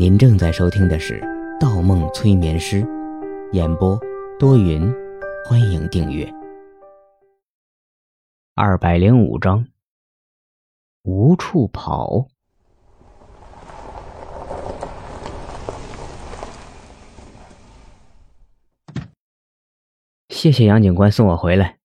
[0.00, 1.20] 您正在收听的是
[1.60, 2.82] 《盗梦催眠师》，
[3.52, 4.00] 演播
[4.38, 4.90] 多云，
[5.44, 6.26] 欢迎订阅。
[8.54, 9.66] 二百零五章，
[11.02, 12.28] 无处跑。
[20.30, 21.76] 谢谢杨警官送我回来。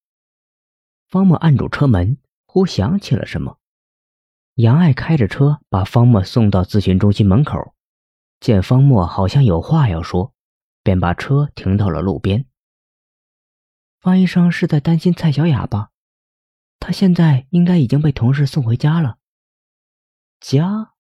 [1.09, 3.57] 方墨按住车门，忽想起了什么。
[4.54, 7.74] 杨爱开着车把方墨送到咨询中心门口。
[8.39, 10.34] 见方墨好像有话要说，
[10.84, 12.45] 便把车停到了路边。
[13.99, 15.89] 方医生是在担心蔡小雅吧？
[16.80, 19.17] 她现在应该已经被同事送回家了。
[20.39, 20.94] 家？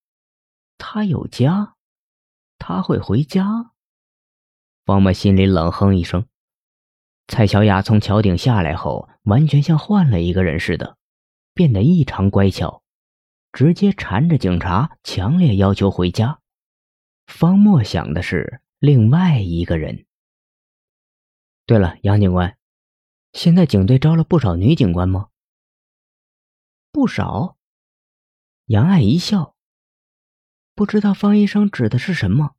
[0.77, 1.75] 他有家？
[2.57, 3.71] 他会回家？
[4.85, 6.25] 方墨心里冷哼一声。
[7.27, 10.97] 蔡小雅从桥顶下来后，完全像换了一个人似的，
[11.53, 12.81] 变得异常乖巧，
[13.51, 16.39] 直接缠着警察，强烈要求回家。
[17.27, 20.05] 方墨想的是另外一个人。
[21.65, 22.57] 对了，杨警官，
[23.33, 25.29] 现在警队招了不少女警官吗？
[26.91, 27.57] 不少。
[28.67, 29.55] 杨爱一笑，
[30.73, 32.55] 不知道方医生指的是什么。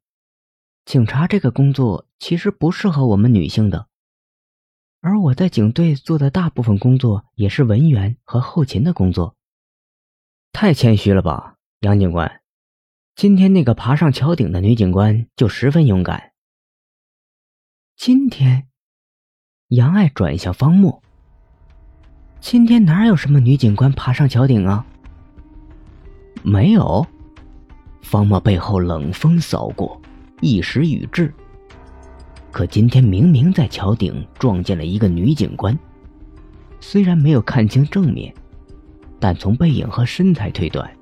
[0.85, 3.89] 警察这个工作其实不适合我们女性的，
[5.01, 9.37] 而我在警队做的大部分工作也是文员和后勤的工作。
[10.53, 12.41] 太谦虚了吧，杨警官。
[13.17, 16.33] 今天那个爬上桥顶的女警官就十分勇敢。
[17.97, 18.67] 今天，
[19.69, 21.03] 杨爱转向方墨。
[22.41, 24.85] 今天哪有什么女警官爬上桥顶啊？
[26.43, 27.07] 没有。
[28.03, 29.99] 方墨背后冷风扫过，
[30.43, 31.33] 一时语滞。
[32.53, 35.79] 可今天明明在桥顶撞见了一个女警官，
[36.81, 38.35] 虽然没有看清正面，
[39.19, 40.95] 但从背影和身材推断。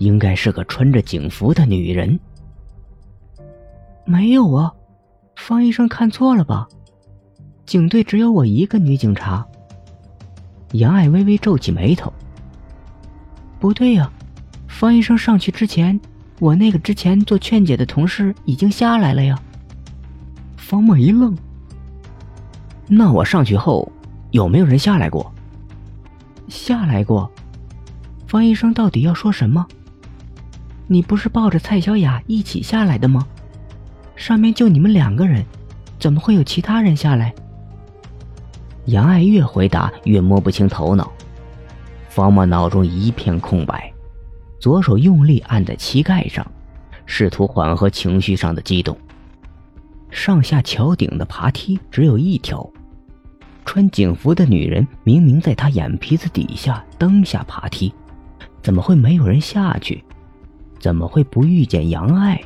[0.00, 2.18] 应该是个穿着警服的女人。
[4.06, 4.72] 没有啊，
[5.36, 6.66] 方医生看错了吧？
[7.66, 9.46] 警队只有我一个女警察。
[10.72, 12.10] 杨爱微微皱起眉头。
[13.60, 14.10] 不对呀，
[14.68, 16.00] 方医生上去之前，
[16.38, 19.38] 我那个之前做劝解的同事已经下来了呀。
[20.56, 21.36] 方墨一愣。
[22.88, 23.92] 那我上去后，
[24.30, 25.30] 有没有人下来过？
[26.48, 27.30] 下来过。
[28.26, 29.66] 方医生到底要说什么？
[30.92, 33.24] 你不是抱着蔡小雅一起下来的吗？
[34.16, 35.44] 上面就你们两个人，
[36.00, 37.32] 怎么会有其他人下来？
[38.86, 41.12] 杨爱越回答越摸不清头脑，
[42.08, 43.92] 方墨脑中一片空白，
[44.58, 46.44] 左手用力按在膝盖上，
[47.06, 48.98] 试图缓和情绪上的激动。
[50.10, 52.68] 上下桥顶的爬梯只有一条，
[53.64, 57.94] 穿警服的女人明明在他眼皮子底下蹬下爬梯，
[58.60, 60.02] 怎么会没有人下去？
[60.80, 62.40] 怎么会不遇见杨爱？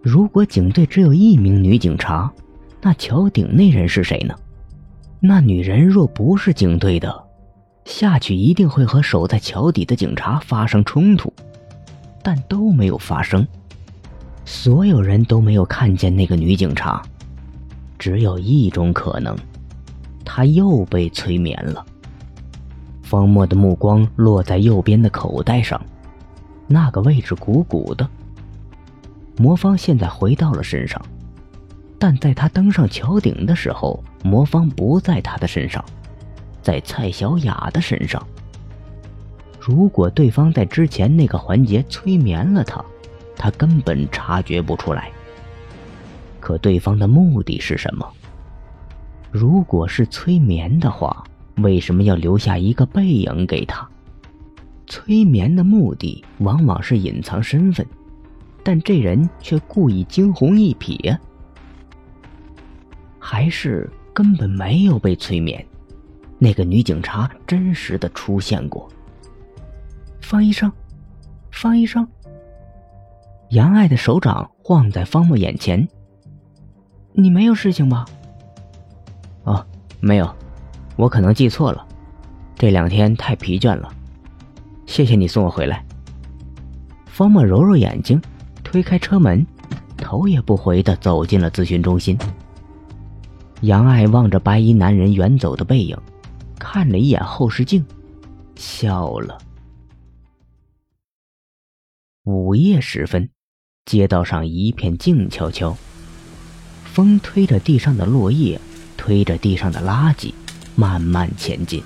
[0.00, 2.32] 如果警队只有一名女警察，
[2.80, 4.34] 那桥顶那人是谁呢？
[5.20, 7.24] 那女人若不是警队的，
[7.84, 11.32] 下去一定会和守在桥底的警察发生冲突，
[12.22, 13.46] 但都没有发生。
[14.44, 17.02] 所有人都没有看见那个女警察，
[17.98, 19.36] 只有一种可能，
[20.24, 21.84] 她又被催眠了。
[23.02, 25.80] 方墨的目光落在右边的口袋上。
[26.72, 28.08] 那个位置鼓鼓的。
[29.36, 31.00] 魔方现在回到了身上，
[31.98, 35.84] 但在他登上桥顶的时候，魔方不在他的身上，
[36.62, 38.22] 在蔡小雅的身上。
[39.60, 42.84] 如果对方在之前那个环节催眠了他，
[43.36, 45.10] 他根本察觉不出来。
[46.40, 48.06] 可对方的目的是什么？
[49.30, 51.24] 如果是催眠的话，
[51.56, 53.88] 为什么要留下一个背影给他？
[54.92, 57.86] 催眠的目的往往是隐藏身份，
[58.62, 61.18] 但这人却故意惊鸿一瞥，
[63.18, 65.66] 还是根本没有被催眠？
[66.38, 68.86] 那个女警察真实的出现过。
[70.20, 70.70] 方医生，
[71.50, 72.06] 方医生，
[73.48, 75.88] 杨爱的手掌晃在方墨眼前。
[77.14, 78.04] 你没有事情吧？
[79.44, 79.64] 哦，
[80.00, 80.36] 没有，
[80.96, 81.82] 我可能记错了，
[82.56, 83.90] 这两天太疲倦了。
[84.92, 85.82] 谢谢你送我回来。
[87.06, 88.20] 方墨揉揉眼睛，
[88.62, 89.46] 推开车门，
[89.96, 92.18] 头也不回的走进了咨询中心。
[93.62, 95.96] 杨爱望着白衣男人远走的背影，
[96.58, 97.82] 看了一眼后视镜，
[98.54, 99.38] 笑了。
[102.24, 103.30] 午夜时分，
[103.86, 105.74] 街道上一片静悄悄，
[106.84, 108.60] 风推着地上的落叶，
[108.98, 110.34] 推着地上的垃圾，
[110.76, 111.82] 慢慢前进。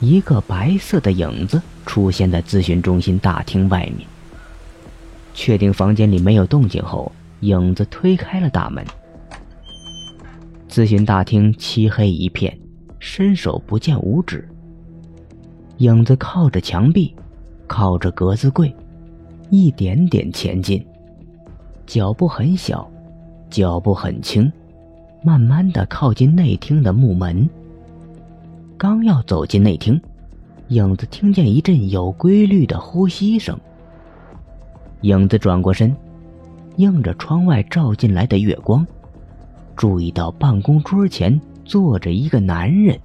[0.00, 4.06] 一个白色的影子出现在咨询中心大厅外面。
[5.32, 7.10] 确定房间里没有动静后，
[7.40, 8.84] 影子推开了大门。
[10.68, 12.58] 咨询大厅漆黑一片，
[12.98, 14.46] 伸手不见五指。
[15.78, 17.14] 影子靠着墙壁，
[17.66, 18.74] 靠着格子柜，
[19.50, 20.84] 一点点前进，
[21.86, 22.90] 脚步很小，
[23.50, 24.50] 脚步很轻，
[25.22, 27.48] 慢慢的靠近内厅的木门。
[28.78, 29.98] 刚要走进内厅，
[30.68, 33.58] 影子听见一阵有规律的呼吸声。
[35.00, 35.96] 影子转过身，
[36.76, 38.86] 映着窗外照进来的月光，
[39.76, 42.98] 注意到办公桌前坐着一个男人。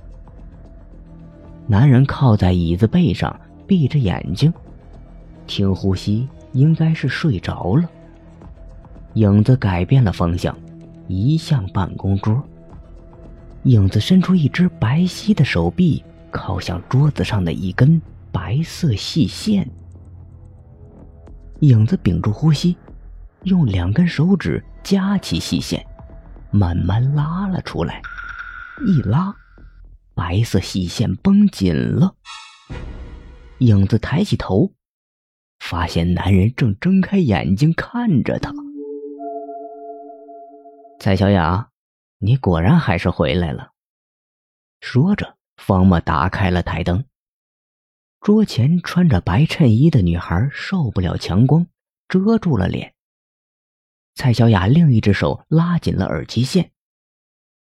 [1.67, 4.53] 男人靠在椅子背上，闭着眼睛，
[5.47, 7.89] 听呼吸，应该是睡着了。
[9.13, 10.53] 影子改变了方向，
[11.07, 12.43] 移向办公桌。
[13.63, 19.69] 影子伸出一只白皙的手臂，靠向桌子上的一根白色细线。
[21.59, 22.75] 影子屏住呼吸，
[23.43, 25.85] 用两根手指夹起细线，
[26.49, 28.01] 慢慢拉了出来。
[28.87, 29.35] 一拉，
[30.15, 32.15] 白色细线绷紧了。
[33.59, 34.71] 影子抬起头，
[35.59, 38.51] 发现男人正睁开眼睛看着他。
[40.99, 41.69] 蔡小雅，
[42.23, 43.71] 你果然还是回来了。
[44.79, 47.03] 说着，方墨打开了台灯。
[48.19, 51.65] 桌前穿着白衬衣的女孩受不了强光，
[52.07, 52.93] 遮住了脸。
[54.13, 56.71] 蔡小雅另一只手拉紧了耳机线，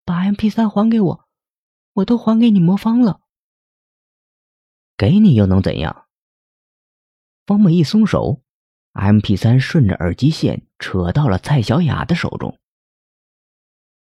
[0.05, 1.27] 把 M P 三还给我，
[1.91, 3.19] 我都还给你魔方了。
[4.95, 6.05] 给你又能怎样？
[7.45, 8.41] 方木一松手
[8.93, 12.57] ，M P 三顺着耳机线扯到了蔡小雅的手中。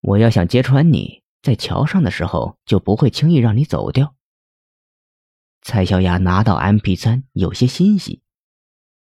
[0.06, 4.14] 我要想揭穿你在桥上的时候，就不会轻易让你走掉。
[5.62, 8.20] 蔡小雅拿到 M P 三，有些欣喜，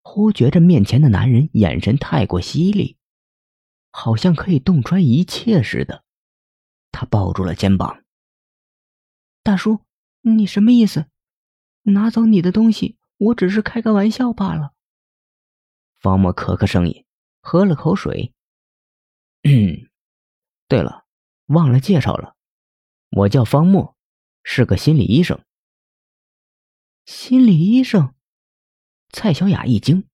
[0.01, 2.97] 忽觉着面前的男人眼神太过犀利，
[3.91, 6.03] 好像可以洞穿一切似的。
[6.91, 8.03] 她抱住了肩膀
[9.41, 9.79] ：“大叔，
[10.19, 11.05] 你什么意思？
[11.83, 14.73] 拿走你的东西，我只是开个玩笑罢了。”
[16.01, 17.05] 方墨咳咳声音，
[17.39, 18.33] 喝了口水。
[19.43, 19.87] 嗯，
[20.69, 21.05] 对了，
[21.47, 22.35] 忘了介绍了，
[23.09, 23.97] 我叫方墨，
[24.43, 25.43] 是个心理医生。
[27.05, 28.13] 心理医生，
[29.09, 30.07] 蔡小雅一惊，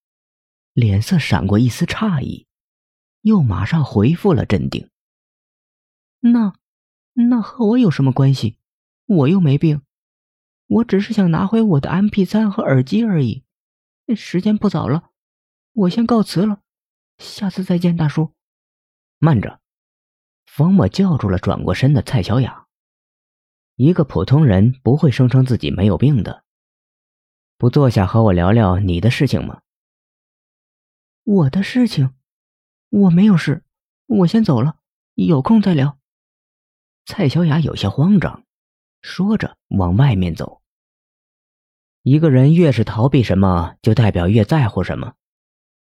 [0.72, 2.48] 脸色闪过一丝诧异，
[3.20, 4.90] 又马上恢复了镇定。
[6.22, 6.56] 那，
[7.12, 8.58] 那和我有什么关系？
[9.08, 9.82] 我又没病，
[10.68, 13.44] 我只是想拿回我的 M P 三和耳机而已。
[14.16, 15.12] 时间不早了，
[15.74, 16.62] 我先告辞了，
[17.18, 18.34] 下次再见，大叔。
[19.20, 19.60] 慢着，
[20.56, 22.66] 方墨叫住了转过身的蔡小雅。
[23.76, 26.46] 一个普通人不会声称自己没有病的。
[27.58, 29.64] 不坐下和我聊聊你的事情吗？
[31.26, 32.14] 我的事情，
[32.88, 33.66] 我没有事，
[34.06, 34.78] 我先走了，
[35.16, 35.98] 有空再聊。
[37.06, 38.46] 蔡小雅有些慌张，
[39.02, 40.62] 说着往外面走。
[42.02, 45.16] 一个人越是逃避什么，就代表越在乎什么，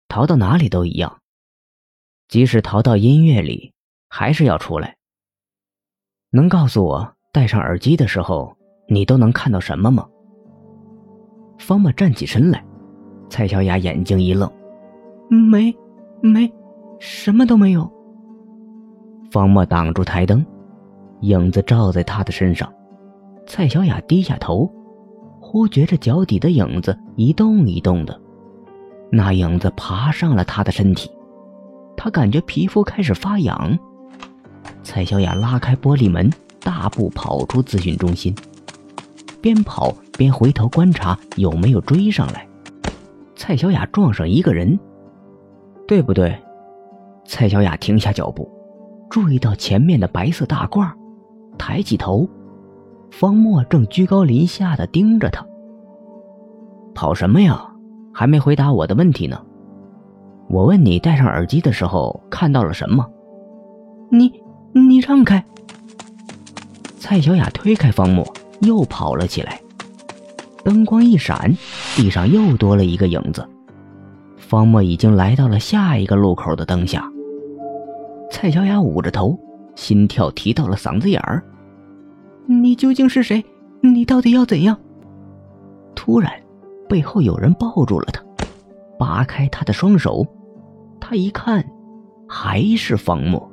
[0.07, 1.21] 逃到哪里都一样，
[2.27, 3.75] 即使逃到音乐里，
[4.17, 4.95] 还是要出来。
[6.31, 8.51] 能告诉我戴上耳机的时候，
[8.89, 10.07] 你都能看到什么吗？
[11.59, 12.65] 方墨站起身来，
[13.29, 14.51] 蔡小雅眼睛一愣
[15.29, 15.71] ：“没，
[16.19, 16.51] 没，
[16.97, 17.87] 什么都没有。”
[19.29, 20.43] 方墨挡住台灯，
[21.21, 22.73] 影子照在他的身上。
[23.45, 24.67] 蔡小雅低下头，
[25.39, 28.19] 忽觉着脚底的影子一动一动的，
[29.11, 31.07] 那影子爬上了他的身体，
[31.95, 33.77] 他感觉皮肤开始发痒。
[34.87, 38.33] 蔡小雅拉开玻璃门，大步跑出咨询中心。
[39.41, 42.47] 边跑边回头观察有没有追上来。
[43.35, 44.79] 蔡小雅撞上一个人，
[45.85, 46.41] 对不对？
[47.25, 48.49] 蔡小雅停下脚步，
[49.09, 50.89] 注意到前面的白色大褂，
[51.57, 52.25] 抬起头，
[53.11, 55.45] 方墨正居高临下的盯着他。
[56.95, 57.73] 跑什么呀？
[58.13, 59.37] 还没回答我的问题呢。
[60.47, 63.05] 我问你戴上耳机的时候看到了什么？
[64.09, 64.31] 你
[64.89, 65.43] 你让开！
[66.99, 68.25] 蔡小雅推开方墨。
[68.61, 69.61] 又跑了起来，
[70.63, 71.55] 灯光一闪，
[71.95, 73.47] 地上又多了一个影子。
[74.35, 77.07] 方墨已经来到了下一个路口的灯下。
[78.31, 79.37] 蔡小雅捂着头，
[79.75, 81.43] 心跳提到了嗓子眼儿。
[82.47, 83.45] 你究竟是谁？
[83.81, 84.75] 你到底要怎样？
[85.93, 86.33] 突然，
[86.89, 88.23] 背后有人抱住了他，
[88.97, 90.25] 拔开他的双手。
[90.99, 91.63] 他一看，
[92.27, 93.51] 还是方墨。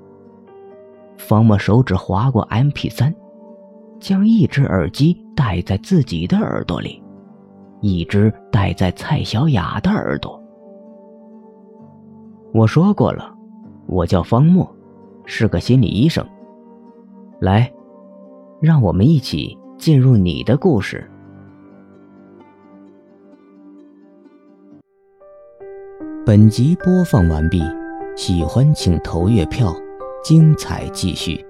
[1.16, 3.14] 方墨手指划过 M P 三。
[4.00, 7.02] 将一只耳机戴在自己的耳朵里，
[7.80, 10.38] 一只戴在蔡小雅的耳朵。
[12.52, 13.34] 我说过了，
[13.86, 14.70] 我叫方墨，
[15.24, 16.22] 是个心理医生。
[17.40, 17.72] 来，
[18.60, 21.10] 让我们一起进入你的故事。
[26.26, 27.62] 本集播放完毕，
[28.16, 29.74] 喜欢请投月票，
[30.24, 31.44] 精彩继续。